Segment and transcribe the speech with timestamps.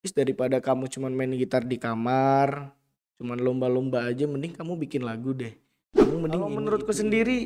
[0.00, 2.72] Is daripada kamu cuman main gitar di kamar,
[3.20, 5.52] cuman lomba-lomba aja mending kamu bikin lagu deh.
[5.92, 7.38] Kamu mending Kalau menurutku itu, sendiri.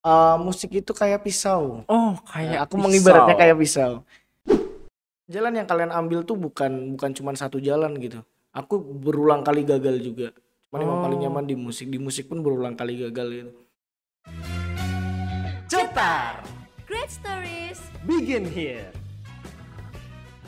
[0.00, 1.84] Eh, musik itu kayak pisau.
[1.84, 3.42] Oh, Ya, kayak aku mengibaratnya pisau.
[3.44, 3.92] kayak pisau.
[5.28, 8.24] Jalan yang kalian ambil tuh bukan bukan cuman satu jalan gitu.
[8.48, 10.32] Aku berulang kali gagal juga.
[10.70, 11.24] Cuman emang paling Oh.
[11.28, 11.92] nyaman di musik.
[11.92, 13.52] Di musik pun berulang kali gagal gitu.
[15.68, 16.40] Cetar.
[16.88, 17.76] Great stories.
[18.08, 18.88] Begin here.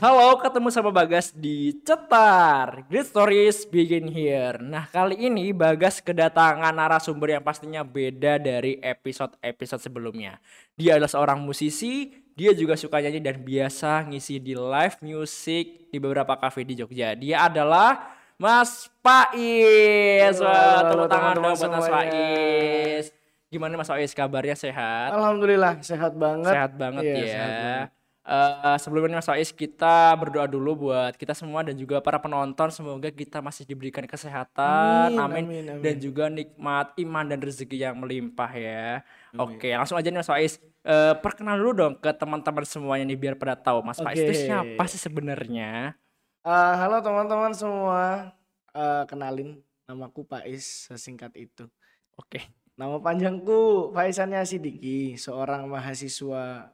[0.01, 2.89] Halo, ketemu sama Bagas di Cetar.
[2.89, 4.57] Great Stories begin here.
[4.57, 10.41] Nah, kali ini Bagas kedatangan narasumber yang pastinya beda dari episode-episode sebelumnya.
[10.73, 16.01] Dia adalah seorang musisi, dia juga suka nyanyi dan biasa ngisi di live music di
[16.01, 17.13] beberapa kafe di Jogja.
[17.13, 21.89] Dia adalah Mas Wah, halo, tepuk tangan dong buat Mas.
[21.93, 23.05] Pais.
[23.53, 25.13] Gimana Mas Pais kabarnya sehat?
[25.13, 26.57] Alhamdulillah sehat banget.
[26.57, 27.29] Sehat banget Iya, ya.
[27.29, 28.00] sehat banget.
[28.21, 33.09] Eh, sebelumnya Mas Faiz kita berdoa dulu buat kita semua dan juga para penonton semoga
[33.09, 35.81] kita masih diberikan kesehatan Amin, amin, amin, amin.
[35.81, 39.01] dan juga nikmat iman dan rezeki yang melimpah ya.
[39.33, 40.61] Oke, langsung aja nih Mas Faiz.
[40.85, 44.83] Eh, perkenal dulu dong ke teman-teman semuanya nih biar pada tahu Mas Faiz itu siapa
[44.85, 45.97] sih sebenarnya?
[46.45, 48.37] Eh, halo teman-teman semua.
[48.69, 51.65] Eh, kenalin namaku Pais sesingkat itu.
[52.13, 52.53] Oke.
[52.77, 56.69] Nama panjangku Faisannya Sidiki, seorang mahasiswa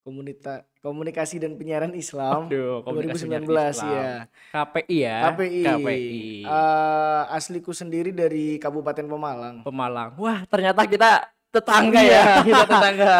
[0.00, 3.92] komunita komunikasi dan penyiaran Islam Aduh, komunikasi 2019 penyiaran Islam.
[3.92, 4.12] ya.
[4.50, 5.18] KPI ya.
[5.28, 5.60] KPI.
[5.62, 6.10] KPI.
[6.42, 9.56] Eh, asliku sendiri dari Kabupaten Pemalang.
[9.60, 10.16] Pemalang.
[10.16, 11.10] Wah, ternyata kita
[11.50, 12.24] tetangga Iya, ya.
[12.48, 13.14] kita tetangga.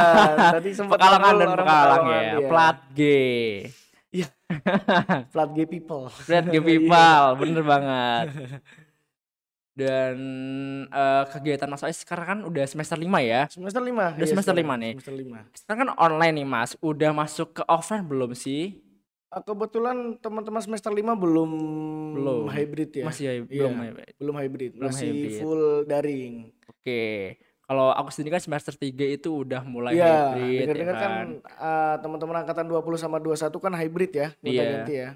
[0.55, 2.21] Tadi sempat Pekalongan ngobrol dan Pekalang ya.
[2.21, 2.49] iya.
[2.49, 3.01] Plat G.
[5.33, 6.05] Plat G people.
[6.11, 6.61] Plat G Iya.
[6.61, 8.27] people, bener banget.
[9.73, 10.17] Dan
[10.87, 13.47] eh, kegiatan Mas Ais sekarang kan udah semester 5 ya.
[13.47, 14.19] Semester 5.
[14.19, 14.93] Udah semester lima nih.
[14.95, 15.57] Semester 5.
[15.57, 16.71] Sekarang kan online nih Mas.
[16.81, 18.83] Udah masuk ke offline belum sih?
[19.31, 21.51] Eh, kebetulan teman-teman semester 5 belum
[22.13, 22.45] Belum.
[22.47, 23.05] hybrid ya.
[23.07, 23.91] Masih ya, Iya, belum ya.
[24.19, 25.39] belum hybrid, Belum masih hybrid.
[25.39, 26.35] full daring.
[26.69, 27.03] Oke.
[27.63, 31.27] Kalau aku sendiri kan semester 3 itu udah mulai Iya, hybrid ya dengar-dengar kan kan.
[31.47, 34.35] eh, teman-teman angkatan 20 sama 21 kan hybrid ya, Iya.
[34.43, 35.11] gonta-ganti ya.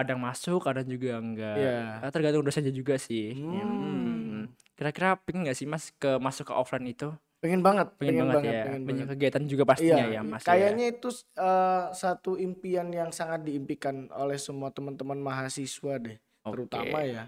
[0.00, 1.56] Kadang masuk, kadang juga enggak.
[1.60, 1.76] Iya.
[2.00, 3.36] Eh, Tergantung dosennya juga sih.
[3.36, 3.68] Ya, Hmm.
[3.68, 4.42] hmm.
[4.72, 7.12] Kira-kira pengen nggak sih Mas ke masuk ke offline itu?
[7.36, 8.64] Pengen banget, Pengen, banget, ya.
[8.64, 9.16] pengen Banyak banget.
[9.16, 10.40] kegiatan juga pastinya Iya, ya Mas.
[10.40, 10.48] ya.
[10.48, 17.12] kayaknya itu eh, satu impian yang sangat diimpikan oleh semua teman-teman mahasiswa deh, terutama Oke.
[17.12, 17.24] ya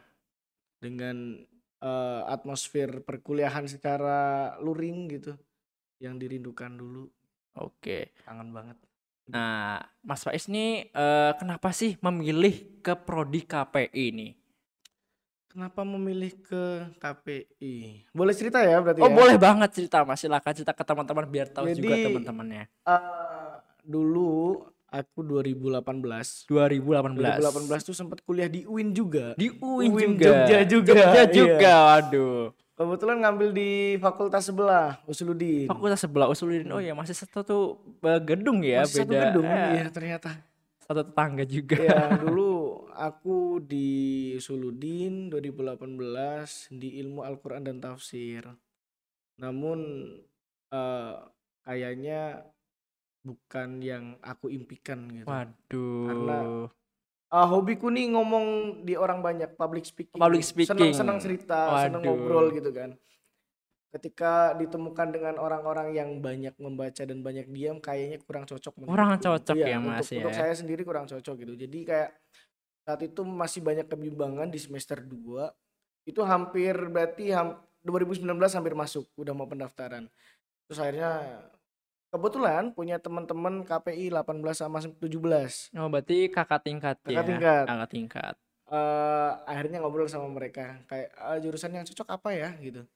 [0.79, 1.45] dengan
[1.81, 5.33] eh, atmosfer perkuliahan secara luring gitu,
[5.99, 7.09] yang dirindukan dulu,
[7.57, 8.13] Oke.
[8.23, 8.77] kangen banget.
[9.33, 14.29] Nah, Mas Faiz nih eh, kenapa sih memilih ke prodi KPI ini?
[15.49, 18.09] Kenapa memilih ke KPI?
[18.13, 19.17] Boleh cerita ya berarti Oh, ya?
[19.17, 20.21] boleh banget cerita Mas.
[20.21, 22.65] Silakan cerita ke teman-teman biar tahu juga Jadi, teman-temannya.
[22.69, 23.53] Eh,
[23.85, 27.41] dulu aku 2018 2018.
[27.41, 29.33] 2018 tuh sempat kuliah di UIN juga.
[29.37, 30.25] Di UIN, UIN juga.
[30.29, 31.25] Jogja juga, Jogja iya.
[31.33, 31.75] juga.
[31.89, 32.45] Waduh.
[32.73, 35.69] Kebetulan ngambil di fakultas sebelah, Usuluddin.
[35.69, 36.73] Fakultas sebelah Usuluddin.
[36.73, 37.65] Oh ya, masih satu tuh
[38.01, 39.23] eh, gedung ya, Masih satu beda.
[39.29, 40.31] gedung, eh, iya ternyata.
[40.81, 41.77] Satu tetangga juga.
[41.77, 42.51] Ya, dulu
[42.91, 43.89] aku di
[44.35, 45.85] Usuluddin 2018
[46.73, 48.49] di ilmu Al-Qur'an dan tafsir.
[49.37, 49.79] Namun
[50.73, 51.15] eh,
[51.63, 52.49] kayaknya
[53.21, 55.29] bukan yang aku impikan gitu.
[55.29, 56.09] Waduh.
[56.09, 56.73] Karena-
[57.33, 58.45] Ah, hobiku nih ngomong
[58.85, 60.21] di orang banyak, public speaking.
[60.21, 60.93] Public speaking.
[60.93, 62.13] seneng cerita, seneng Waduh.
[62.13, 62.93] ngobrol gitu kan.
[63.89, 68.85] Ketika ditemukan dengan orang-orang yang banyak membaca dan banyak diam, kayaknya kurang cocok.
[68.85, 70.41] Kurang cocok Iya, ya, Mas, Untuk, untuk ya.
[70.45, 71.53] saya sendiri kurang cocok gitu.
[71.57, 72.11] Jadi kayak
[72.85, 75.49] saat itu masih banyak kebimbangan di semester 2.
[76.05, 80.05] Itu hampir berarti ham, 2019 hampir masuk, udah mau pendaftaran.
[80.69, 81.13] Terus akhirnya
[82.13, 85.73] kebetulan punya teman-teman KPI 18 sama 17.
[85.75, 87.25] Oh, berarti kakak tingkat ya.
[87.25, 87.65] Kakak tingkat.
[87.69, 88.35] Kakak tingkat.
[88.73, 92.89] eh akhirnya ngobrol sama mereka kayak "Ah, jurusan yang cocok apa ya gitu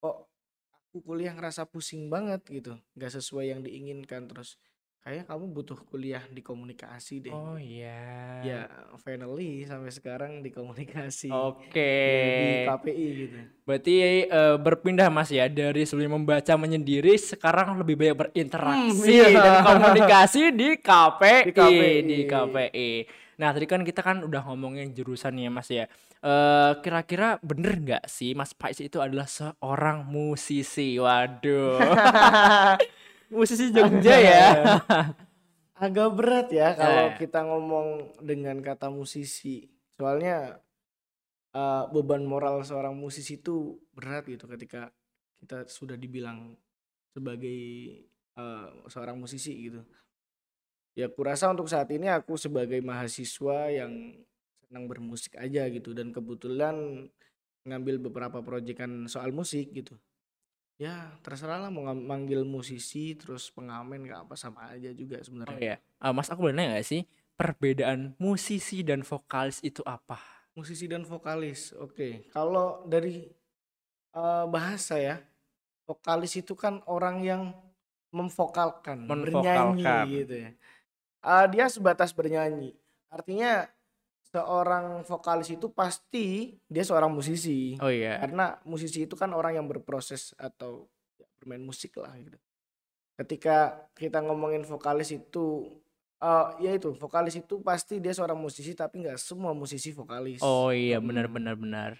[0.00, 0.16] kok
[0.74, 4.58] aku kuliah ngerasa pusing banget gitu nggak sesuai yang diinginkan terus
[5.00, 8.04] kayaknya kamu butuh kuliah di komunikasi deh Oh iya.
[8.42, 8.60] ya
[8.96, 11.96] finally sampai sekarang di komunikasi Oke.
[12.36, 18.16] di KPI gitu Berarti eh, berpindah Mas ya dari sebelum membaca menyendiri sekarang lebih banyak
[18.18, 19.40] berinteraksi Hmm, iya.
[19.40, 21.94] dan komunikasi di KPI, Di KPI.
[22.02, 22.90] di KPI.
[23.36, 25.88] Nah, tadi kan kita kan udah ngomongin jurusan ya Mas ya.
[26.20, 31.00] Eh kira-kira bener nggak sih Mas Pais itu adalah seorang musisi?
[31.00, 31.80] Waduh.
[33.30, 34.44] musisi Jogja ya.
[35.80, 37.16] agak berat ya kalau Eh.
[37.16, 37.88] kita ngomong
[38.20, 39.64] dengan kata musisi
[39.96, 40.60] soalnya
[41.50, 44.92] eh, beban moral seorang musisi itu berat gitu ketika
[45.40, 46.52] kita sudah dibilang
[47.10, 47.60] sebagai
[48.36, 49.80] eh, seorang musisi gitu
[50.92, 54.20] ya kurasa untuk saat ini aku sebagai mahasiswa yang
[54.68, 57.08] senang bermusik aja gitu dan kebetulan
[57.64, 59.96] ngambil beberapa proyekan soal musik gitu
[60.80, 65.60] ya terserah lah mau manggil musisi terus pengamen nggak apa sama aja juga Oh sebenarnya
[65.60, 65.76] iya.
[65.76, 67.04] Eh, Mas aku boleh nanya gak sih
[67.36, 70.16] perbedaan musisi dan vokalis itu apa?
[70.50, 73.28] musisi dan vokalis oke kalau dari
[74.16, 75.20] eh, bahasa ya
[75.84, 77.42] vokalis itu kan orang yang
[78.10, 80.04] memvokalkan bernyanyi Memvokalkan.
[80.10, 80.50] gitu ya
[81.20, 82.72] Eh, dia sebatas bernyanyi
[83.12, 83.68] artinya
[84.30, 88.22] seorang vokalis itu pasti dia seorang musisi Oh iya.
[88.22, 90.86] karena musisi itu kan orang yang berproses atau
[91.18, 92.38] ya, bermain musik lah gitu.
[93.18, 95.68] Ketika kita ngomongin vokalis itu,
[96.16, 100.40] eh ya itu vokalis itu pasti dia seorang musisi tapi nggak semua musisi vokalis.
[100.40, 101.90] Oh iya Hmm, benar benar benar.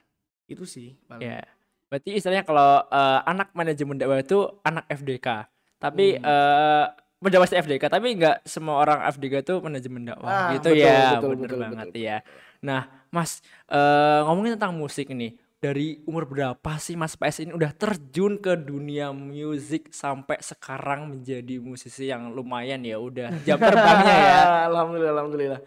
[0.47, 1.27] Itu sih paling.
[1.27, 1.43] Ya.
[1.91, 5.51] Berarti istilahnya kalau eh, anak manajemen dakwah itu anak FDK.
[5.77, 6.25] Tapi Hmm.
[6.25, 6.87] eh
[7.21, 10.99] menjawab pasti FDK, tapi nggak semua orang FDK itu manajemen dakwah Ah, gitu betul, ya.
[11.15, 12.17] betul, bener betul, banget betul, ya.
[12.61, 13.31] Nah, Mas
[13.69, 15.37] eh ngomongin tentang musik nih.
[15.61, 21.61] Dari umur berapa sih Mas PS ini udah terjun ke dunia musik sampai sekarang menjadi
[21.61, 24.41] musisi yang lumayan ya udah jam terbangnya ya.
[24.73, 25.61] alhamdulillah, alhamdulillah.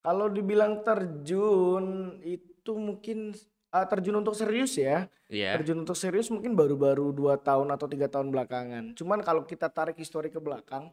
[0.00, 1.84] Kalau dibilang terjun
[2.24, 3.36] itu mungkin
[3.70, 5.06] ah, terjun untuk serius ya.
[5.28, 5.56] Iya.
[5.60, 8.96] Terjun untuk serius mungkin baru-baru dua tahun atau tiga tahun belakangan.
[8.96, 10.88] Cuman kalau kita tarik histori ke belakang,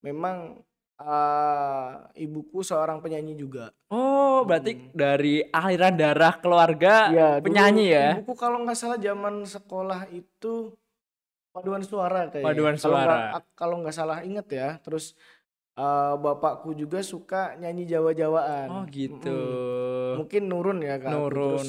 [0.00, 0.60] memang
[0.94, 1.90] eh,
[2.22, 3.74] ibuku seorang penyanyi juga.
[3.90, 4.86] Oh, berarti Hmm.
[4.94, 8.08] dari aliran darah keluarga dulu penyanyi ya?
[8.14, 10.70] Ibuku kalau nggak salah zaman sekolah itu
[11.50, 12.46] paduan suara kayaknya.
[12.46, 13.42] Paduan suara.
[13.58, 14.78] Kalau nggak salah inget ya.
[14.86, 15.18] Terus
[15.74, 18.68] eh, bapakku juga suka nyanyi Jawa-Jawaan.
[18.70, 19.30] Oh gitu.
[19.30, 20.24] Mm-mm.
[20.24, 21.10] Mungkin nurun ya kak.
[21.10, 21.28] aku.
[21.30, 21.66] Terus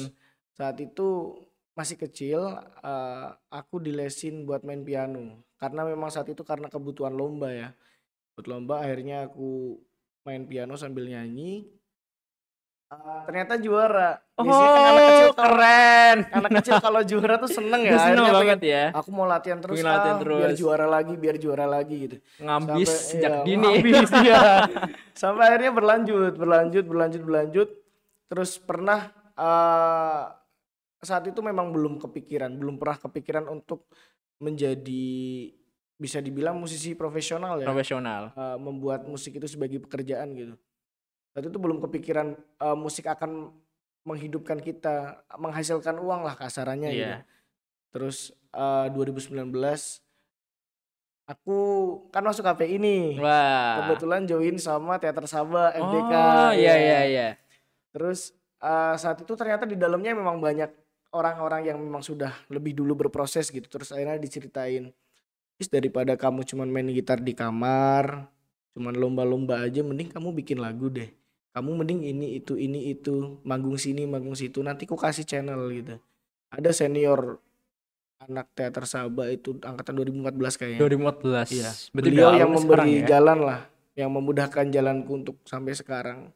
[0.56, 1.08] saat itu
[1.76, 2.40] masih kecil,
[2.82, 5.44] eh, aku dilesin buat main piano.
[5.56, 7.68] Karena memang saat itu karena kebutuhan lomba ya.
[8.36, 9.80] Buat lomba akhirnya aku
[10.26, 11.66] main piano sambil nyanyi.
[12.86, 14.22] Eh, ternyata juara.
[14.32, 16.16] Biasanya kan anak kecil Oh, keren.
[16.30, 17.98] anak kecil kalau juara tuh seneng ya.
[17.98, 18.84] Seneng banget pengen, ya.
[18.94, 20.56] aku mau latihan terus, Pengen latihan ah, biar terus.
[20.56, 22.16] juara lagi, biar juara lagi gitu.
[22.38, 23.62] Ngambis Sampai- sejak iya, dini.
[23.66, 24.42] ngambis, iya.
[25.18, 27.68] Sampai akhirnya berlanjut, berlanjut, berlanjut, berlanjut.
[28.26, 29.00] Terus pernah
[29.34, 30.24] eh,
[31.00, 33.90] saat itu memang belum kepikiran, belum pernah kepikiran untuk
[34.38, 35.06] menjadi
[35.96, 37.66] bisa dibilang musisi profesional ya.
[37.66, 38.30] Profesional.
[38.30, 40.54] Eh, membuat musik itu sebagai pekerjaan gitu.
[41.36, 43.52] Saat itu belum kepikiran eh, musik akan
[44.08, 47.12] menghidupkan kita, menghasilkan uang lah kasarannya gitu.
[47.12, 47.28] Iya.
[47.92, 49.44] Terus eh, 2019
[51.28, 51.58] aku
[52.08, 53.20] kan masuk KPI nih.
[53.20, 53.84] Wah.
[53.84, 56.12] Kebetulan join sama Teater Saba FDK.
[56.16, 56.74] Oh, iya ya.
[56.80, 57.28] iya iya.
[57.92, 58.32] Terus
[58.64, 60.72] eh, saat itu ternyata di dalamnya memang banyak
[61.12, 63.68] orang-orang yang memang sudah lebih dulu berproses gitu.
[63.68, 64.88] Terus akhirnya diceritain,
[65.60, 68.24] "Is daripada kamu cuman main gitar di kamar,
[68.72, 71.12] cuman lomba-lomba aja mending kamu bikin lagu deh.
[71.56, 74.60] Kamu mending ini itu ini itu, manggung sini, manggung situ.
[74.60, 75.96] Nanti ku kasih channel gitu."
[76.52, 77.40] Ada senior
[78.20, 80.80] anak Teater Saba itu angkatan 2014 kayaknya.
[80.84, 81.48] 2014.
[81.52, 81.70] Iya.
[81.96, 83.06] Berarti Beliau yang memberi ya?
[83.16, 83.60] jalan lah,
[83.96, 86.28] yang memudahkan jalanku untuk sampai sekarang.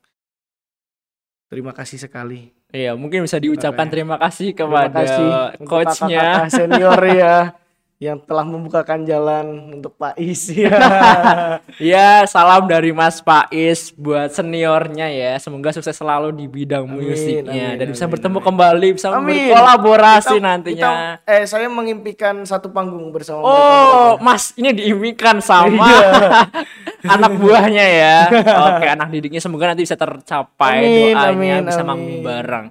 [1.51, 2.55] Terima kasih sekali.
[2.71, 5.27] Iya, mungkin bisa diucapkan terima kasih Terima kepada kasih
[5.59, 6.47] untuk coachnya.
[6.47, 7.35] senior ya
[8.01, 10.73] yang telah membukakan jalan untuk Pak Is ya.
[11.77, 15.37] Ya, salam dari Mas Pais buat seniornya ya.
[15.37, 18.47] Semoga sukses selalu di bidang Amin, musiknya amin, dan bisa amin, bertemu amin.
[18.47, 19.53] kembali, bisa Amin.
[19.53, 20.91] berkolaborasi Kita- nantinya.
[21.21, 23.53] kita- eh saya mengimpikan satu panggung bersama Oh,
[24.17, 24.25] mereka.
[24.25, 26.09] Mas, ini diimpikan sama Iya.
[27.03, 28.17] anak buahnya ya.
[28.71, 31.83] Oke, anak didiknya semoga nanti bisa tercapai Amin, doanya amin, bisa
[32.21, 32.67] bareng.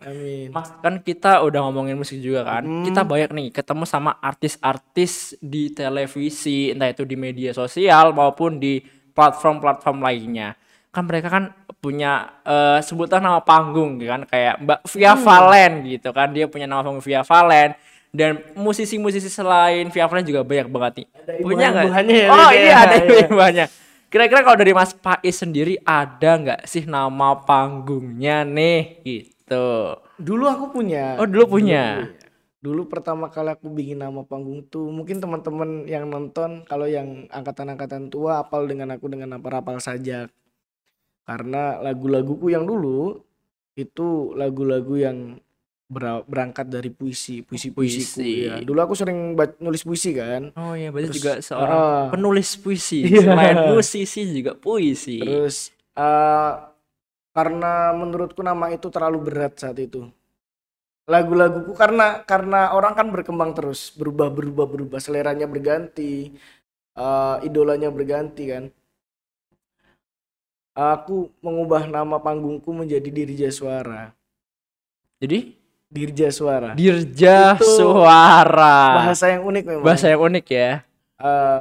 [0.50, 2.64] Mas, kan kita udah ngomongin musik juga kan.
[2.64, 2.84] Hmm.
[2.84, 8.82] Kita banyak nih ketemu sama artis-artis di televisi, entah itu di media sosial maupun di
[9.12, 10.54] platform-platform lainnya.
[10.90, 11.44] Kan mereka kan
[11.78, 15.24] punya eh, sebutan nama panggung kan kayak Mbak Via Hmm.
[15.24, 16.28] Valen gitu kan.
[16.30, 17.78] Dia punya nama panggung Via Valen
[18.10, 21.08] dan musisi-musisi selain Via Valen juga banyak banget nih.
[21.40, 21.86] punya nggak?
[21.86, 22.78] ibu-ibuannya ya, Oh iya ya.
[22.82, 23.66] ada Iya.
[24.10, 30.02] Kira-kira kalau dari Mas Pais sendiri ada nggak sih nama panggungnya nih gitu?
[30.18, 31.14] Dulu aku punya.
[31.22, 32.10] Oh, dulu punya.
[32.58, 38.10] Dulu pertama kali aku bikin nama panggung tuh mungkin teman-teman yang nonton kalau yang angkatan-angkatan
[38.10, 40.34] tua apal dengan aku dengan apa rapal sajak.
[41.30, 43.14] Karena lagu-laguku yang dulu
[43.78, 45.38] itu lagu-lagu yang
[45.90, 48.46] berangkat dari puisi, puisi-puisiku puisi.
[48.46, 48.62] ya.
[48.62, 50.54] Dulu aku sering nulis puisi kan.
[50.54, 52.08] Oh iya, berarti Terus, juga seorang ah.
[52.14, 53.02] penulis puisi.
[53.10, 53.26] Iya.
[53.26, 55.18] Selain musisi juga puisi.
[55.18, 56.54] Terus eh,
[57.34, 60.06] karena menurutku nama itu terlalu berat saat itu.
[61.10, 66.38] Lagu-laguku karena karena orang kan berkembang terus, berubah berubah berubah, seleranya berganti,
[66.94, 68.64] eh, idolanya berganti kan.
[70.78, 74.14] Aku mengubah nama panggungku menjadi Dirja Suara.
[75.20, 75.59] Jadi
[75.90, 76.78] Dirja Suara.
[76.78, 78.80] Dirja Itu Suara.
[79.04, 79.84] Bahasa yang unik memang.
[79.84, 80.86] Bahasa yang unik ya.
[81.18, 81.60] Eh,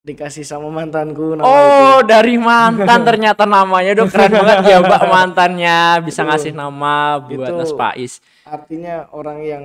[0.00, 3.92] dikasih sama mantanku nama Oh, dari mantan ternyata namanya.
[3.92, 6.28] Duh, keren banget ya, Mbak mantannya bisa Betul.
[6.32, 8.12] ngasih nama buat Itu- Mas Pais.
[8.16, 8.24] itu.
[8.48, 9.64] Artinya orang yang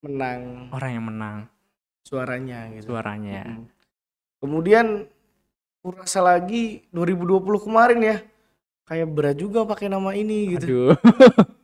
[0.00, 1.36] menang Orang yang menang
[2.00, 2.90] suaranya gitu.
[2.90, 3.44] suaranya.
[3.44, 3.64] Mm.
[4.40, 4.86] Kemudian
[5.78, 8.16] aku rasa lagi 2020 kemarin ya
[8.84, 10.96] kayak berat juga pakai nama ini gitu.
[10.96, 10.96] Aduh.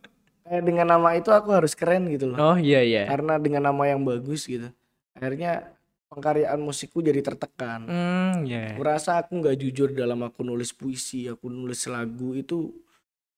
[0.52, 2.36] Kayak dengan nama itu aku harus keren gitu loh.
[2.36, 3.08] Oh iya iya.
[3.08, 4.68] Karena dengan nama yang bagus gitu.
[5.16, 5.72] Akhirnya
[6.12, 7.88] pengkaryaan musikku jadi tertekan.
[7.88, 8.76] Hmm, iya.
[8.76, 12.68] Aku rasa aku nggak jujur dalam aku nulis puisi, aku nulis lagu itu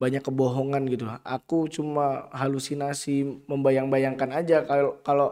[0.02, 1.06] banyak kebohongan gitu.
[1.22, 5.28] Aku cuma halusinasi, membayang-bayangkan aja kalau kalau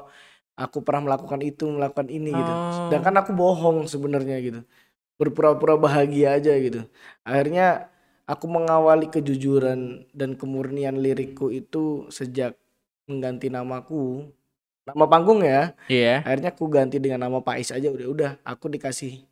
[0.55, 2.53] aku pernah melakukan itu, melakukan ini gitu.
[2.55, 2.87] Oh.
[2.87, 4.63] Sedangkan aku bohong sebenarnya gitu.
[5.19, 6.87] Berpura-pura bahagia aja gitu.
[7.27, 7.91] Akhirnya
[8.27, 12.57] aku mengawali kejujuran dan kemurnian lirikku itu sejak
[13.07, 14.31] mengganti namaku.
[14.83, 15.75] Nama panggung ya.
[15.87, 16.27] Iya.
[16.27, 18.33] Akhirnya aku ganti dengan nama Pais aja udah udah.
[18.43, 19.23] Aku dikasih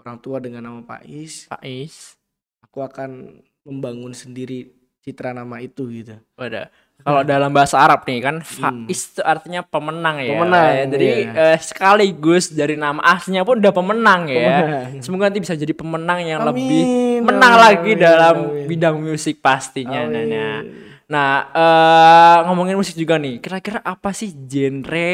[0.00, 1.48] orang tua dengan nama Pais.
[1.48, 2.16] Pais.
[2.64, 4.72] Aku akan membangun sendiri
[5.04, 6.16] citra nama itu gitu.
[6.40, 6.72] Wadah.
[6.96, 8.86] Kalau dalam bahasa Arab nih kan Hmm.
[8.86, 10.30] Faiz itu artinya pemenang ya.
[10.32, 11.32] Pemenang, Eh, Jadi iya.
[11.52, 14.40] eh, sekaligus dari nama aslinya pun udah pemenang ya.
[14.40, 15.02] Pemenang.
[15.02, 16.82] Semoga nanti bisa jadi pemenang yang Amin, lebih
[17.20, 18.64] menang amin, lagi amin, dalam amin.
[18.64, 20.00] bidang musik pastinya.
[20.02, 20.28] Nah, Amin.
[20.30, 20.58] nah.
[21.04, 23.36] Nah, eh, ngomongin musik juga nih.
[23.36, 25.12] Kira-kira apa sih genre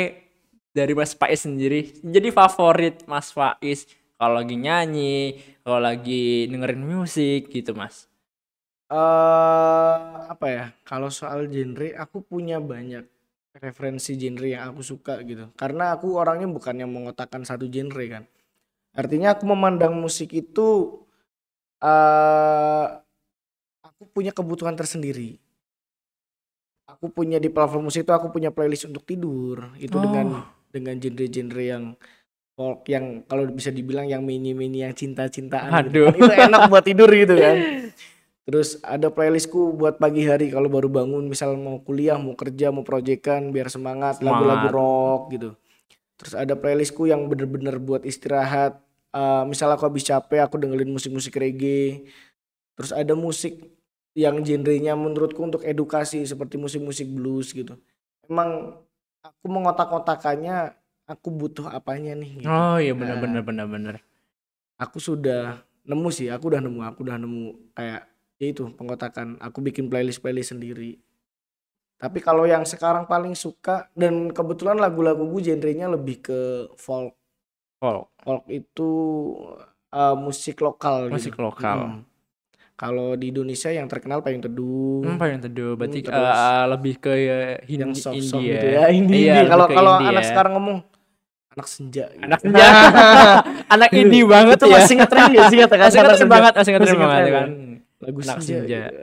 [0.70, 1.90] dari Mas Faiz sendiri?
[1.98, 8.06] Jadi favorit Mas Faiz kalau lagi nyanyi, kalau lagi dengerin musik gitu, Mas.
[8.90, 10.64] Eh apa ya?
[10.82, 13.06] Kalau soal genre, aku punya banyak
[13.58, 15.50] referensi genre yang aku suka gitu.
[15.54, 18.24] Karena aku orangnya bukan yang mengotakkan satu genre kan.
[18.94, 20.98] Artinya aku memandang musik itu
[21.82, 22.86] eh
[23.86, 25.38] aku punya kebutuhan tersendiri.
[26.90, 29.70] Aku punya di platform musik itu aku punya playlist untuk tidur.
[29.78, 30.42] Itu dengan
[30.74, 31.84] dengan genre-genre yang
[32.58, 36.10] folk yang kalau bisa dibilang yang mini-mini yang cinta-cintaan gitu.
[36.10, 37.56] Itu enak buat tidur gitu kan.
[38.48, 42.82] Terus ada playlistku buat pagi hari kalau baru bangun misal mau kuliah, mau kerja, mau
[42.82, 45.50] proyekan biar semangat, lagu-lagu rock gitu.
[46.16, 48.80] Terus ada playlistku yang bener-bener buat istirahat.
[49.10, 52.08] Eh misal aku habis capek aku dengerin musik-musik reggae.
[52.76, 53.60] Terus ada musik
[54.16, 57.78] yang genrenya menurutku untuk edukasi seperti musik-musik blues gitu.
[58.26, 58.80] Emang
[59.22, 60.74] aku mengotak-otakannya
[61.06, 62.48] aku butuh apanya nih gitu.
[62.50, 62.98] Oh iya Nah.
[62.98, 63.94] benar benar benar benar.
[64.80, 67.44] Aku sudah nemu sih, aku udah nemu, aku udah nemu
[67.76, 68.09] kayak
[68.40, 69.36] ya itu pengotakan.
[69.38, 70.96] Aku bikin playlist-playlist sendiri.
[72.00, 76.40] Tapi kalau yang sekarang paling suka dan kebetulan lagu-lagu gue genrenya lebih ke
[76.80, 77.12] folk.
[77.76, 78.08] Folk.
[78.24, 78.90] Folk itu
[79.92, 81.44] eh, musik lokal Musik gitu.
[81.44, 82.00] lokal.
[82.00, 82.08] Mm.
[82.80, 85.04] Kalau di Indonesia yang terkenal Payung Teduh.
[85.04, 87.12] Hmm, Payung Teduh berarti terus eh, lebih ke
[87.68, 88.52] yang Hindi, soft indie soft ya.
[88.56, 88.82] gitu ya.
[88.88, 90.28] Iya, lebih Kalau kalau anak ya.
[90.32, 90.78] sekarang ngomong
[91.52, 92.04] anak senja.
[92.08, 92.24] gitu.
[92.24, 92.64] Anak senja.
[93.76, 94.72] Anak indie banget itu ya.
[94.80, 97.48] masih ngetren gak sih kata-kata Masih ngetren banget, masih ngetren banget ngetren kan.
[98.00, 98.56] Lagu Anak senja.
[98.58, 98.80] senja.
[98.88, 98.98] gitu.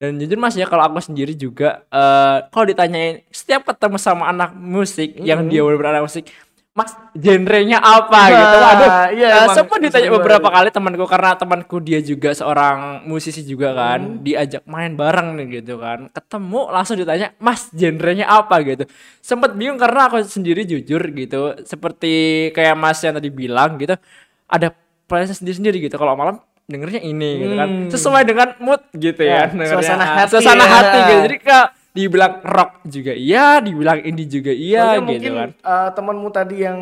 [0.00, 4.50] Dan jujur Mas ya kalau aku sendiri juga eh kalau ditanyain setiap ketemu sama anak
[4.52, 5.52] musik yang Mm-mm.
[5.52, 6.24] dia benar anak musik
[6.70, 8.56] Mas genrenya apa Nah, gitu.
[8.56, 8.90] Waduh.
[9.12, 13.74] iya, emang sempat ditanya sering beberapa kali temanku karena temanku dia juga seorang musisi juga
[13.74, 14.22] kan, Hmm.
[14.22, 16.06] diajak main bareng nih gitu kan.
[16.08, 18.86] Ketemu langsung ditanya, "Mas, genrenya apa?" gitu.
[19.18, 22.12] Sempat bingung karena aku sendiri jujur gitu, seperti
[22.50, 23.98] kayak Mas yang tadi bilang gitu,
[24.46, 24.70] ada
[25.04, 25.98] playlist sendiri-sendiri gitu.
[25.98, 26.38] Kalau malam
[26.70, 27.68] dengernya ini gitu kan.
[27.68, 27.88] Hmm.
[27.90, 29.50] Sesuai dengan mood gitu ya.
[29.50, 30.70] Ya, suasana Ah, hati Suasana ya.
[30.70, 31.20] hati gitu.
[31.26, 35.50] Jadi kak dibilang rock juga iya, dibilang indie juga iya Soalnya gitu mungkin kan.
[35.58, 36.78] eh, temanmu tadi yang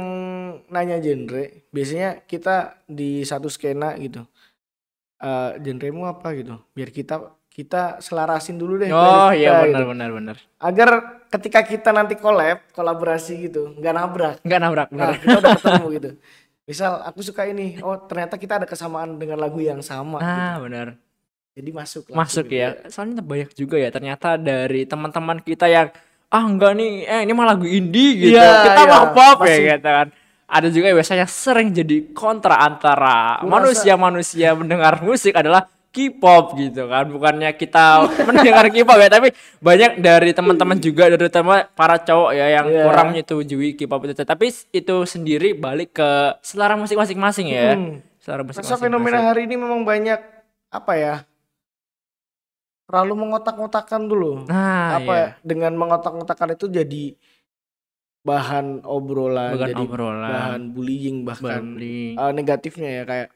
[0.69, 4.21] nanya genre, biasanya kita di satu skena gitu.
[5.19, 6.61] Eh genremu apa gitu?
[6.71, 7.19] Biar kita
[7.49, 9.91] kita selarasin dulu deh Oh iya benar gitu.
[9.91, 10.37] benar benar.
[10.59, 10.89] Agar
[11.27, 14.37] ketika kita nanti collab, kolaborasi gitu, nggak nabrak.
[14.45, 15.07] Enggak nabrak benar.
[15.09, 16.11] Nah, kita udah ketemu gitu.
[16.69, 20.29] Misal aku suka ini, oh ternyata kita ada kesamaan dengan lagu yang sama gitu.
[20.29, 20.87] Ah, benar.
[21.57, 22.77] Jadi masuk Masuk gitu ya.
[22.93, 25.89] Soalnya banyak juga ya ternyata dari teman-teman kita yang
[26.29, 28.37] ah enggak nih, eh ini mah lagu indie gitu.
[28.37, 28.93] Iya, kita iya.
[28.93, 30.09] mah pop Masih- ya gitu kan.
[30.49, 37.05] Ada juga biasanya sering jadi kontra antara manusia-manusia mendengar musik adalah K-pop gitu kan.
[37.05, 39.29] Bukannya kita mendengar K-pop ya, tapi
[39.59, 42.85] banyak dari teman-teman juga dari terutama para cowok ya yang Iya.
[42.87, 44.15] kurang menyetujui K-pop itu.
[44.15, 47.75] Tapi itu sendiri balik ke selera musik masing-masing ya.
[47.75, 47.99] Hmm.
[48.17, 50.23] Selera musik Rasa fenomena hari ini memang banyak
[50.71, 51.15] apa ya?
[52.85, 54.33] Terlalu mengotak-ngotakan dulu.
[54.47, 55.21] Nah, apa iya.
[55.21, 57.05] ya, dengan mengotak-ngotakan itu jadi
[58.19, 60.29] bahan obrolan, Bukan jadi obrolan.
[60.29, 62.17] bahan bullying bahkan Bullying.
[62.17, 63.29] eh, negatifnya ya kayak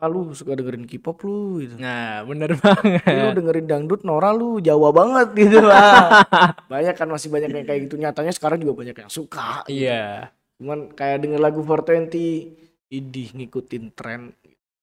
[0.00, 1.76] ah, lu suka dengerin K-pop lu gitu.
[1.76, 3.34] Nah, bener Tapi lu banget.
[3.36, 6.24] dengerin dangdut Nora lu Jawa banget gitu lah.
[6.72, 7.94] banyak kan masih banyak yang kayak gitu.
[7.94, 9.62] Nyatanya sekarang juga banyak yang suka.
[9.68, 10.32] Iya.
[10.56, 14.32] Cuman kayak denger lagu 420 idih ngikutin tren.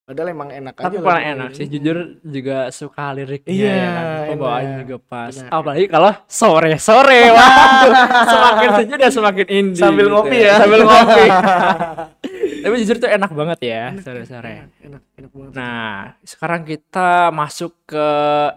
[0.08, 0.88] Padahal emang enak aja.
[0.88, 4.06] Tapi paling enak sih jujur juga suka liriknya Iya, ya kan.
[4.32, 4.82] Pembawaannya enak.
[4.88, 5.34] juga pas.
[5.36, 5.50] Benar.
[5.52, 7.22] Apalagi kalau sore-sore.
[7.28, 7.94] Waduh,
[8.32, 9.82] semakin sejuk dan semakin indie.
[9.84, 10.56] Sambil gitu ngopi ya.
[10.64, 11.26] Sambil ngopi.
[12.68, 14.68] Tapi jujur tuh enak banget ya sore-sore.
[14.84, 15.52] enak, enak banget.
[15.56, 18.08] Nah, sekarang kita masuk ke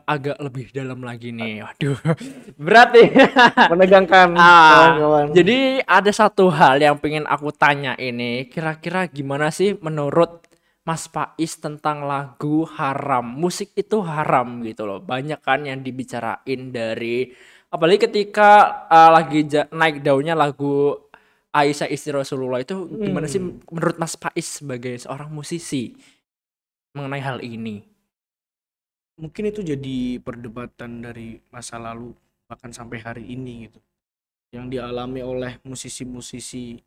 [0.02, 1.62] agak lebih dalam lagi nih.
[1.62, 1.94] Waduh,
[2.66, 3.08] berat nih.
[3.70, 5.24] Menegangkan Ah, kawan-kawan.
[5.30, 10.42] jadi ada satu hal yang pengen aku tanya ini, kira-kira gimana sih menurut
[10.82, 13.22] Mas Pais tentang lagu haram?
[13.22, 14.98] Musik itu haram gitu loh.
[14.98, 17.30] Banyak kan yang dibicarain dari
[17.70, 18.50] apalagi ketika
[18.90, 20.98] uh, lagi ja- naik daunnya lagu
[21.50, 25.98] Aisyah istri Rasulullah itu gimana sih menurut Mas Pais sebagai seorang musisi
[26.92, 27.86] mengenai hal ini?
[29.14, 32.16] mungkin itu jadi perdebatan dari masa lalu
[32.48, 33.76] bahkan sampai hari ini gitu
[34.50, 36.80] yang dialami oleh musisi-musisi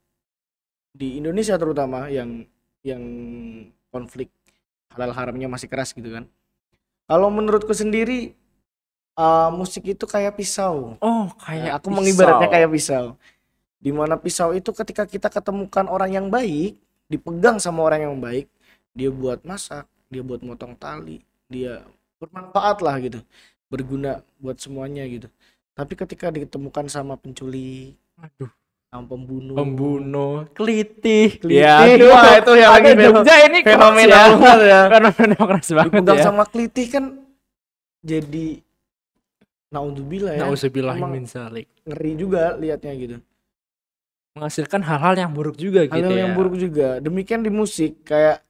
[0.90, 2.42] di Indonesia terutama yang
[2.82, 3.04] yang
[3.88, 4.34] konflik
[4.90, 6.26] halal haramnya masih keras gitu kan
[7.06, 8.34] kalau menurutku sendiri
[9.14, 12.56] eh, musik itu kayak pisau Oh, Ya, kayak aku mengibaratnya pisau.
[12.58, 13.06] kayak pisau
[13.84, 16.80] di mana pisau itu ketika kita ketemukan orang yang baik
[17.12, 18.48] dipegang sama orang yang baik
[18.96, 21.20] dia buat masak dia buat motong tali
[21.52, 21.84] dia
[22.24, 23.20] bermanfaat lah gitu
[23.68, 25.28] berguna buat semuanya gitu.
[25.74, 28.48] Tapi ketika ditemukan sama penculik Aduh.
[28.94, 31.42] sama pembunuh pembunuh kelitih.
[31.42, 34.24] Kelitih, ya aduh, wah, itu yang ada lagi Jogja ini keras fenomena ya.
[34.30, 34.82] banget ya.
[34.94, 36.24] Fenomena keras banget dipegang ya.
[36.24, 37.06] sama kelitih kan
[38.06, 38.48] jadi
[39.74, 40.42] naudzubillah ya.
[40.46, 41.66] Nauzubillah Emang- min zalik.
[41.84, 43.18] ngeri juga liatnya gitu
[44.34, 46.22] menghasilkan hal-hal yang buruk juga hal gitu ya.
[46.26, 46.98] yang buruk juga.
[46.98, 48.42] Demikian di musik kayak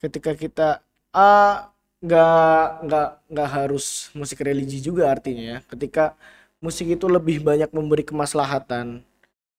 [0.00, 0.68] ketika kita
[1.16, 1.72] ah
[2.04, 5.58] nggak nggak nggak harus musik religi juga artinya ya.
[5.64, 6.12] Ketika
[6.60, 9.00] musik itu lebih banyak memberi kemaslahatan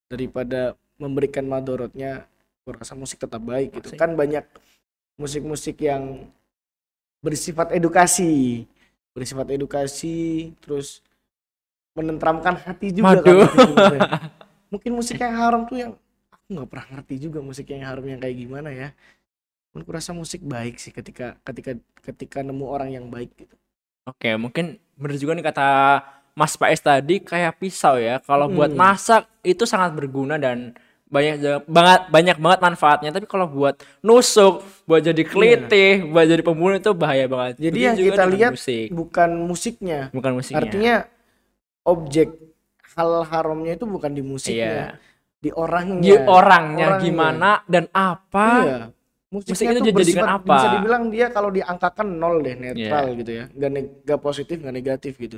[0.07, 2.29] daripada memberikan madorotnya
[2.61, 3.97] aku rasa musik tetap baik gitu.
[3.97, 4.45] Kan banyak
[5.17, 6.29] musik-musik yang
[7.25, 8.69] bersifat edukasi
[9.17, 11.01] bersifat edukasi terus
[11.97, 13.41] menenteramkan hati juga kan.
[14.67, 15.91] mungkin musik yang haram tuh yang
[16.27, 18.89] aku nggak pernah ngerti juga musik yang haram yang kayak gimana ya.
[19.71, 23.53] Aku rasa musik baik sih ketika ketika ketika nemu orang yang baik gitu.
[24.05, 25.67] Oke mungkin bener juga nih kata
[26.33, 28.17] Mas Pais tadi kayak pisau ya.
[28.19, 28.79] Kalau buat Hmm.
[28.79, 30.73] masak itu sangat berguna dan
[31.07, 33.09] banyak banget banyak banget manfaatnya.
[33.13, 37.61] Tapi kalau buat nusuk buat jadi kelitih buat jadi pembunuh itu bahaya banget.
[37.61, 38.87] Jadi Begitu yang kita lihat musik.
[38.89, 39.99] bukan musiknya.
[40.09, 40.57] Bukan musiknya.
[40.57, 40.95] Artinya
[41.85, 42.27] objek
[42.97, 44.87] hal haramnya itu bukan di musiknya iya.
[45.37, 46.01] di orangnya.
[46.01, 47.05] Di orangnya, Orangnya.
[47.05, 48.47] gimana dan apa?
[48.65, 48.79] Iya.
[49.27, 50.55] Musik musiknya itu bersifat- apa?
[50.55, 53.17] bisa dibilang dia kalau diangkakan nol deh netral Iya.
[53.21, 53.43] gitu ya.
[53.53, 55.37] Nggak neg- nggak positif nggak negatif gitu.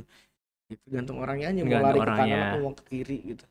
[0.86, 3.46] Tergantung orangnya aja mau lari ke kanan atau mau ke kiri gitu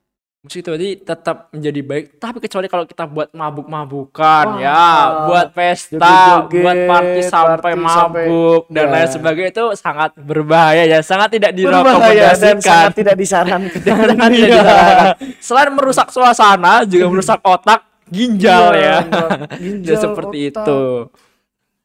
[0.50, 2.04] itu tadi tetap menjadi baik.
[2.16, 4.84] Tapi kecuali kalau kita buat mabuk-mabukan ya.
[5.26, 8.90] Buat pesta joget-joget, buat party sampai party sampai- mabuk dan Ya.
[8.90, 10.98] lain sebagainya itu sangat berbahaya ya.
[11.00, 12.56] Sangat tidak dan direkomendasikan.
[12.58, 13.80] sangat tidak disarankan.
[13.84, 14.46] Sangat tidak Iya.
[14.56, 15.14] disarankan.
[15.38, 18.98] selain merusak suasana juga merusak otak ginjal Iya, ya.
[19.60, 20.64] ginjal, Ya, seperti otak.
[20.64, 20.80] itu.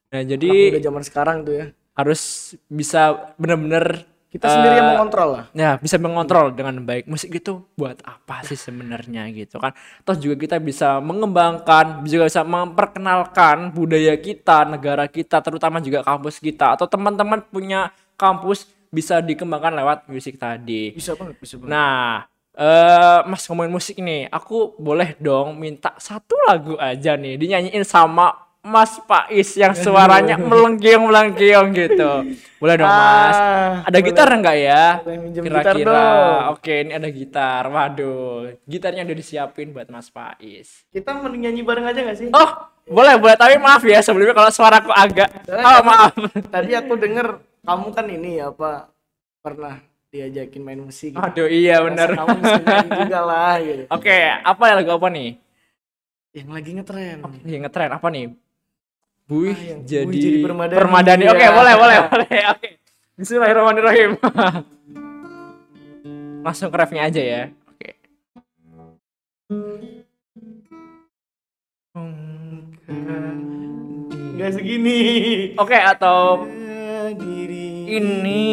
[0.07, 1.65] Nah Anak jadi zaman sekarang tuh ya.
[1.93, 2.21] harus
[2.65, 3.01] bisa
[3.35, 5.45] bener-bener kita sendiri yang eh, mengontrol lah.
[5.53, 7.05] ya bisa mengontrol dengan baik.
[7.05, 9.77] Musik itu buat apa sih sebenarnya gitu kan?
[10.01, 16.41] Toh juga kita bisa mengembangkan juga bisa memperkenalkan budaya kita negara kita terutama juga kampus
[16.41, 16.73] kita.
[16.73, 20.89] Atau teman-teman punya kampus bisa dikembangkan lewat musik tadi.
[20.97, 21.69] Bisa banget bisa banget.
[21.69, 22.25] Nah
[22.57, 24.33] eh mas ngomongin musik nih.
[24.33, 31.75] Aku boleh dong minta satu lagu aja nih dinyanyiin sama Mas Pais yang suaranya melengkiung-melengkiung
[31.75, 32.11] gitu.
[32.57, 33.35] Boleh dong, Mas.
[33.35, 34.07] Ah, Ada boleh.
[34.07, 34.83] gitar enggak ya?
[35.35, 36.03] Kira-kira.
[36.49, 37.67] Oke, ini ada gitar.
[37.67, 40.87] Waduh, gitarnya udah disiapin buat Mas Pais.
[40.89, 42.49] kita mending nyanyi bareng aja gak sih Oh,
[42.85, 43.35] boleh, boleh.
[43.35, 45.27] Tapi maaf ya sebelumnya kalau suaraku agak.
[45.45, 46.15] Oh, maaf.
[46.47, 47.27] tadi aku denger
[47.61, 48.87] kamu kan ini apa
[49.39, 49.75] pernah
[50.07, 51.19] diajakin main musik gitu.
[51.19, 52.15] Aduh, iya bener.
[52.15, 52.37] kamu
[53.01, 55.35] juga lah gitu Oke, apa ya lagu apa nih?
[56.33, 58.25] yang lagi ngetren Yang ngetren apa nih?
[59.23, 60.77] Buih Ah, yang jadi, Buih Jadi Permadani.
[60.77, 61.23] Permadani.
[61.31, 61.55] Oke, Iya.
[61.55, 62.27] boleh, boleh, boleh.
[62.51, 62.67] Oke.
[63.15, 64.11] Bismillahirrahmanirrahim.
[66.45, 67.41] Langsung ke refnya aja ya.
[67.71, 67.95] Oke.
[74.33, 74.99] nggak segini
[75.55, 76.43] Oke, atau
[77.13, 78.49] diri ini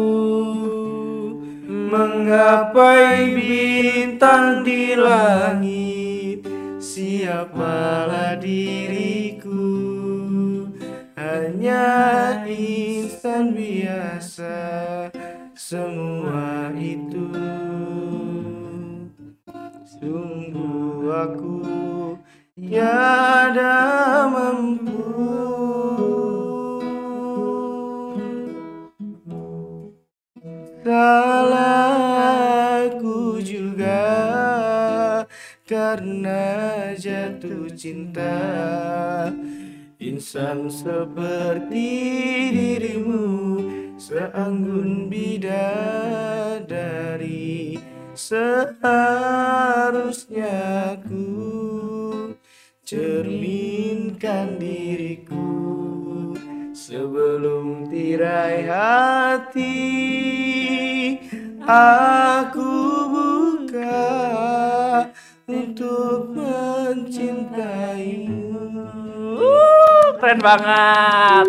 [1.67, 5.96] menggapai bintang di langit.
[6.97, 9.69] Siapalah diriku.
[11.13, 11.85] Hanya
[12.49, 14.57] insan biasa
[15.53, 17.29] semua itu.
[19.85, 21.61] Sungguh aku
[22.57, 23.77] tiada
[37.87, 39.31] cinta.
[40.03, 41.89] Insan seperti
[42.53, 43.25] dirimu
[43.97, 46.21] Seanggun bidadari
[48.13, 48.93] Seharusnya
[51.07, 52.35] ku
[52.85, 55.47] Cerminkan diriku
[56.77, 59.81] Sebelum tirai hati.
[61.67, 62.76] Aku
[70.17, 71.47] keren banget.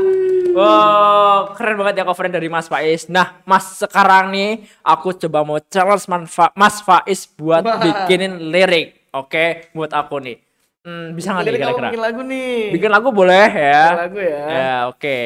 [0.52, 3.06] Wow, keren banget ya coveran dari Mas Faiz.
[3.08, 7.78] Nah, Mas sekarang nih aku coba mau challenge Manfa Mas Faiz buat Wah.
[7.78, 9.12] bikinin lirik.
[9.14, 10.38] Oke, buat aku nih.
[10.82, 11.90] Hmm, bisa nggak nih kira-kira?
[11.90, 12.58] bikin lagu nih.
[12.74, 13.82] Bikin lagu boleh ya?
[13.86, 14.44] Bikin lagu ya.
[14.48, 15.20] Ya, oke.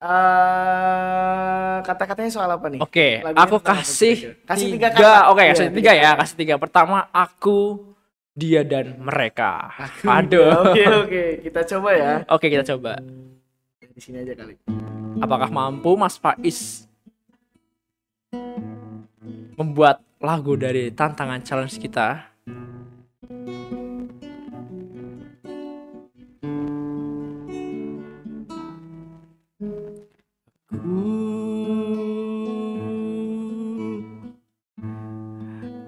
[0.00, 2.80] Eh, kata-katanya soal apa nih?
[2.80, 4.48] Oke, Lagunya aku kasih kira-kira?
[4.48, 5.10] Kasih tiga tiga.
[5.12, 5.28] kata.
[5.28, 6.20] Oke, Iya, kasih tiga tiga ya, kata.
[6.24, 6.54] kasih tiga.
[6.56, 7.58] Pertama, aku,
[8.34, 9.70] dia dan mereka.
[10.18, 10.72] Aduh.
[10.72, 12.12] Oke oke, kita coba ya.
[12.30, 12.98] Oke, kita coba.
[13.80, 14.54] Di sini aja kali.
[15.20, 16.88] Apakah mampu Mas Faiz
[19.58, 22.30] membuat lagu dari tantangan challenge kita?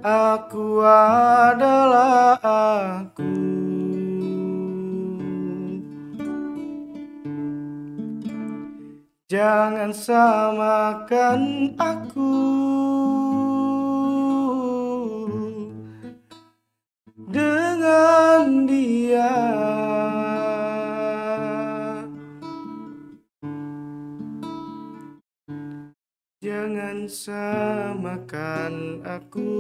[0.03, 3.31] Aku adalah aku.
[9.31, 12.35] Jangan samakan aku
[17.31, 19.39] dengan dia.
[27.13, 29.53] Samakan aku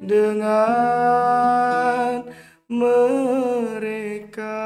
[0.00, 0.64] dengan
[2.64, 4.56] mereka.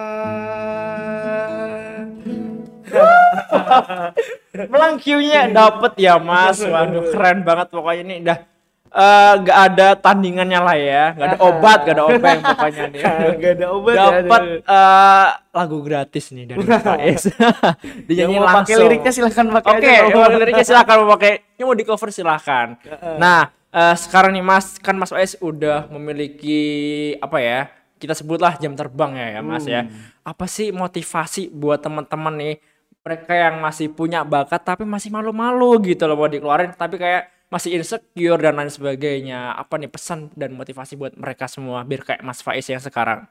[4.70, 6.62] Melang Q-nya dapet ya Mas.
[6.62, 8.38] Waduh keren banget pokoknya ini udah
[8.92, 13.00] eh, nggak ada tandingannya lah ya, nggak ada obat, nggak ada obat yang pokoknya nih.
[13.42, 14.02] Gak ada obat ya.
[14.04, 17.22] Dapat eh, lagu gratis nih dari Faiz.
[17.32, 18.82] Yang Dinyanyiin mau pakai langsung.
[18.84, 19.96] liriknya silahkan pakai Oke, aja.
[19.96, 21.32] yang mau liriknya silakan mau pakai.
[21.56, 22.66] Yang mau di cover silakan.
[23.16, 23.40] Nah,
[23.72, 26.60] eh, sekarang nih Mas, kan Mas Faiz udah memiliki
[27.18, 27.60] apa ya?
[27.96, 29.86] Kita sebutlah jam terbang ya, ya Mas ya.
[30.26, 32.54] Apa sih motivasi buat teman-teman nih
[33.02, 37.76] mereka yang masih punya bakat tapi masih malu-malu gitu loh mau dikeluarin tapi kayak masih
[37.76, 39.52] insecure dan lain sebagainya.
[39.60, 43.28] Apa nih pesan dan motivasi buat mereka semua biar kayak Mas Faiz yang sekarang?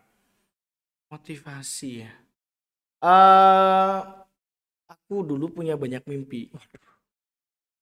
[1.10, 2.13] Motivasi ya.
[3.01, 3.99] Eh,
[4.86, 6.53] aku dulu punya banyak mimpi.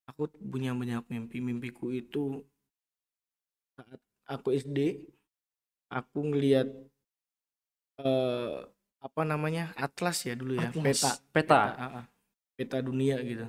[0.08, 1.44] Aku punya banyak mimpi.
[1.44, 2.40] Mimpiku itu
[3.76, 5.04] saat aku SD,
[5.92, 6.72] aku ngelihat
[8.00, 8.64] eh
[9.00, 11.60] apa namanya atlas ya dulu ya, Atlas, peta, peta.
[11.76, 12.06] ah.
[12.56, 13.48] peta dunia gitu.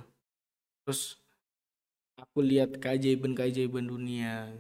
[0.82, 1.19] Terus
[2.30, 4.54] aku lihat keajaiban-keajaiban dunia.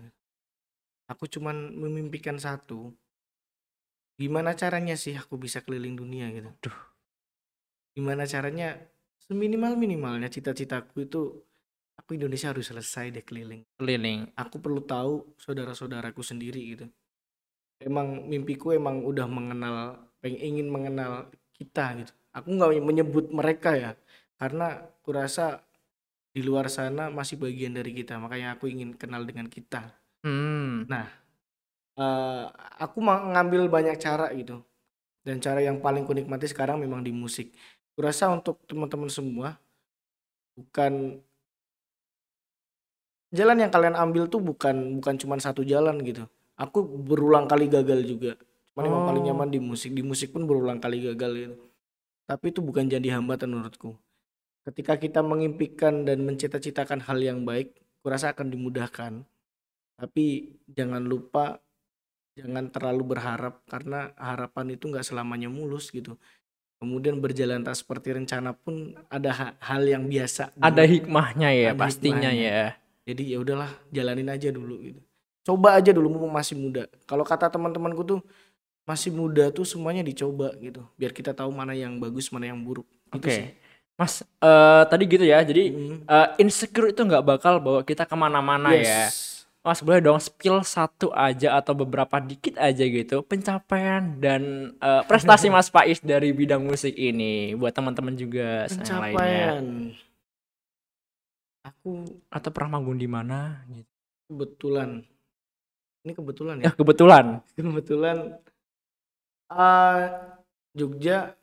[1.06, 2.90] Aku cuman memimpikan satu.
[4.18, 6.50] Gimana caranya sih aku bisa keliling dunia gitu?
[6.66, 6.78] Duh.
[7.94, 8.74] Gimana caranya?
[9.22, 11.38] Seminimal minimalnya cita-citaku itu
[11.94, 13.62] aku Indonesia harus selesai deh keliling.
[13.78, 14.34] Keliling.
[14.34, 16.86] Aku perlu tahu saudara-saudaraku sendiri gitu.
[17.78, 22.12] Emang mimpiku emang udah mengenal, pengen ingin mengenal kita gitu.
[22.34, 23.94] Aku nggak menyebut mereka ya,
[24.34, 25.62] karena kurasa
[26.30, 28.18] di luar sana masih bagian dari kita.
[28.18, 29.90] Makanya aku ingin kenal dengan kita.
[30.22, 30.86] Hmm.
[32.00, 32.44] Eh,
[32.80, 34.64] aku mengambil banyak cara gitu
[35.20, 37.52] dan cara yang paling kunikmati sekarang memang di musik
[37.92, 39.60] kurasa untuk teman-teman semua
[40.56, 41.20] bukan
[43.30, 46.24] jalan yang kalian ambil tuh bukan bukan cuma satu jalan gitu
[46.56, 48.32] aku berulang kali gagal juga
[48.72, 49.28] cuman emang paling Oh.
[49.34, 51.56] nyaman di musik di musik pun berulang kali gagal gitu
[52.24, 53.92] tapi itu bukan jadi hambatan menurutku
[54.68, 57.72] ketika kita mengimpikan dan mencita-citakan hal yang baik
[58.04, 59.12] kurasa akan dimudahkan
[59.96, 61.60] tapi jangan lupa
[62.36, 66.16] jangan terlalu berharap karena harapan itu nggak selamanya mulus gitu
[66.80, 70.92] kemudian berjalan tak seperti rencana pun ada ha- hal yang biasa Ada dulu.
[70.96, 72.48] hikmahnya ya Ada pastinya hikmahnya.
[72.48, 72.66] ya.
[73.04, 75.00] jadi ya udahlah jalanin aja dulu gitu
[75.44, 78.20] coba aja dulu mumpung masih muda kalau kata teman-temanku tuh
[78.88, 82.88] masih muda tuh semuanya dicoba gitu biar kita tahu mana yang bagus mana yang buruk
[83.10, 83.34] Gitu Oke.
[83.42, 83.48] sih.
[84.00, 85.44] Mas eh, tadi gitu ya.
[85.44, 86.08] Jadi Mm.
[86.08, 89.12] eh, insecure itu nggak bakal bawa kita ke mana-mana ya.
[89.12, 89.28] Yes.
[89.60, 95.46] Mas boleh dong spill satu aja atau beberapa dikit aja gitu pencapaian dan eh, prestasi
[95.54, 98.80] Mas Faiz dari bidang musik ini buat teman-teman juga yang lainnya.
[98.80, 99.64] pencapaian
[101.60, 103.84] aku Atau pernah manggung di mana gitu.
[104.32, 105.04] kebetulan
[106.00, 107.24] ini kebetulan Ya ya kebetulan.
[107.60, 108.16] kebetulan
[109.50, 110.00] eh
[110.72, 111.39] Jogja Hmm,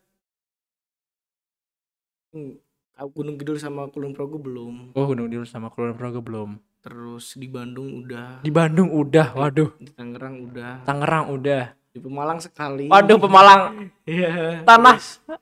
[3.07, 6.59] Gunung Kidul sama Kulon Progo belum Oh Gunung Kidul sama Kulon Progo belum.
[6.77, 9.75] terus di Bandung udah Di Bandung udah, waduh.
[9.75, 11.63] di Tangerang udah Tangerang udah.
[11.89, 13.61] di Pemalang sekali Waduh Pemalang
[14.07, 14.61] Iya.
[14.63, 14.97] tanah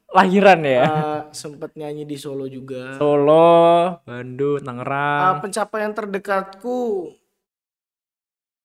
[0.09, 0.83] lahiran ya.
[0.83, 5.43] Eh, sempet nyanyi di Solo juga Solo, Bandung, Tangerang.
[5.43, 7.11] pencapaian terdekatku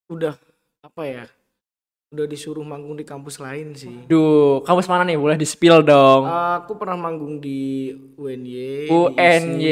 [0.07, 0.35] udah
[0.81, 1.23] apa ya
[2.11, 5.15] udah disuruh manggung di kampus lain sih Duh, kampus mana nih?
[5.15, 6.27] Boleh di spill dong.
[6.27, 7.87] aku pernah manggung di
[8.19, 9.71] UNY UNY,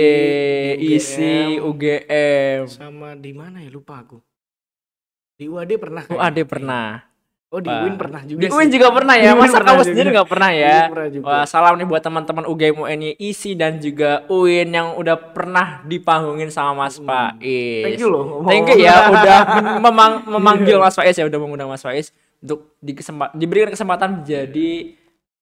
[0.80, 2.60] ISI, UGM, UGM.
[2.66, 4.24] sama di mana ya lupa aku
[5.36, 6.44] di UAD pernah UAD kayaknya.
[6.46, 6.86] pernah.
[7.50, 7.82] oh di Wah.
[7.82, 8.56] UIN pernah juga Di sih.
[8.56, 9.32] UIN juga pernah ya.
[9.34, 10.76] Masa kamu sendiri nggak pernah ya?
[10.86, 11.24] Pernah juga.
[11.26, 16.48] Wah, salam nih buat teman-teman UGM UNY ISI dan juga UIN yang udah pernah dipanggungin
[16.48, 17.08] sama Mas Hmm.
[17.08, 17.84] Faiz.
[17.84, 19.40] thank you loh Thank you ya udah
[19.86, 24.72] memang memanggil Mas Faiz ya udah mengundang Mas Faiz untuk di kesempat diberikan kesempatan menjadi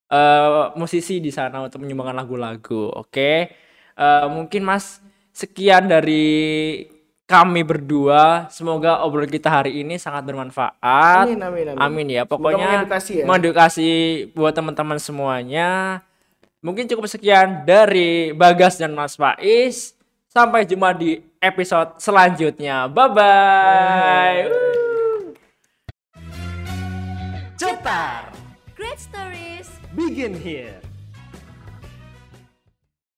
[0.10, 2.94] eh, musisi di sana untuk menyumbangkan lagu-lagu.
[2.98, 3.32] Oke.
[3.98, 5.02] Eh, mungkin Mas
[5.34, 6.86] sekian dari
[7.28, 8.48] kami berdua.
[8.50, 11.28] Semoga obrolan kita hari ini sangat bermanfaat.
[11.28, 12.24] amin amin amin, Amin ya.
[12.24, 13.90] Pokoknya mengedukasi ya mengedukasi
[14.32, 16.02] buat teman-teman semuanya.
[16.64, 19.94] Mungkin cukup sekian dari Bagas dan Mas Faiz.
[20.32, 22.90] Sampai jumpa di episode selanjutnya.
[22.90, 24.97] Bye bye.
[27.58, 28.38] Cetar.
[28.76, 29.68] Great stories.
[29.96, 30.80] Begin here.